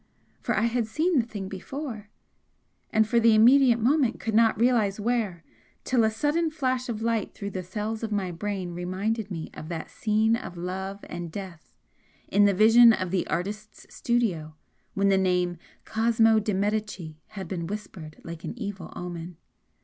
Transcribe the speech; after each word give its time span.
For 0.41 0.57
I 0.57 0.61
had 0.63 0.87
seen 0.87 1.19
the 1.19 1.25
thing 1.27 1.47
before 1.47 2.09
and 2.91 3.07
for 3.07 3.19
the 3.19 3.35
immediate 3.35 3.77
moment 3.77 4.19
could 4.19 4.33
not 4.33 4.59
realise 4.59 4.99
where, 4.99 5.43
till 5.83 6.03
a 6.03 6.09
sudden 6.09 6.49
flash 6.49 6.89
of 6.89 7.03
light 7.03 7.35
through 7.35 7.51
the 7.51 7.61
cells 7.61 8.01
of 8.01 8.11
my 8.11 8.31
brain 8.31 8.73
reminded 8.73 9.29
me 9.29 9.51
of 9.53 9.69
that 9.69 9.91
scene 9.91 10.35
of 10.35 10.57
love 10.57 11.05
and 11.07 11.31
death 11.31 11.75
in 12.27 12.45
the 12.45 12.53
vision 12.55 12.93
of 12.93 13.11
the 13.11 13.27
artist's 13.27 13.85
studio 13.93 14.55
when 14.95 15.09
the 15.09 15.19
name 15.19 15.59
'Cosmo 15.85 16.39
de 16.39 16.55
Medicis' 16.55 17.13
had 17.37 17.47
been 17.47 17.67
whispered 17.67 18.19
like 18.23 18.43
an 18.43 18.57
evil 18.57 18.91
omen. 18.95 19.37